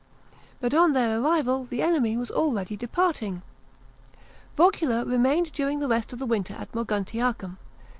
But 0.59 0.73
on 0.73 0.93
their 0.93 1.19
arrival 1.21 1.67
the 1.69 1.83
enemy 1.83 2.17
was 2.17 2.31
already 2.31 2.75
departing. 2.75 3.43
Vocula 4.57 5.05
remained 5.05 5.51
during 5.51 5.77
the 5.77 5.87
rest 5.87 6.11
of 6.11 6.17
the 6.17 6.25
winter 6.25 6.55
at 6.55 6.71
Moguntiacum. 6.73 7.59